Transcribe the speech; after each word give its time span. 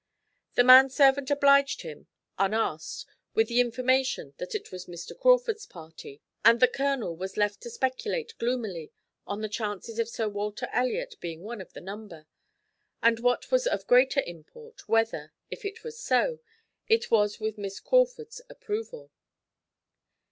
The 0.55 0.63
manservant 0.63 1.29
obliged 1.29 1.83
him, 1.83 2.07
unasked, 2.39 3.05
with 3.35 3.49
the 3.49 3.59
information 3.59 4.33
that 4.39 4.55
it 4.55 4.71
was 4.71 4.87
Mr. 4.87 5.15
Crawford's 5.15 5.67
party, 5.67 6.23
and 6.43 6.59
the 6.59 6.67
Colonel 6.67 7.15
was 7.15 7.37
left 7.37 7.61
to 7.61 7.69
speculate 7.69 8.35
gloomily 8.39 8.91
on 9.27 9.41
the 9.41 9.47
chances 9.47 9.99
of 9.99 10.09
Sir 10.09 10.27
Walter 10.27 10.67
Elliot 10.73 11.17
being 11.19 11.41
one 11.43 11.61
of 11.61 11.73
the 11.73 11.81
number, 11.81 12.25
and 13.03 13.19
what 13.19 13.51
was 13.51 13.67
of 13.67 13.85
greater 13.85 14.21
import 14.21 14.89
whether, 14.89 15.33
if 15.51 15.63
it 15.65 15.83
was 15.83 15.99
so, 15.99 16.39
it 16.89 17.11
was 17.11 17.39
with 17.39 17.59
Miss 17.59 17.79
Crawford's 17.79 18.41
approval. 18.49 19.11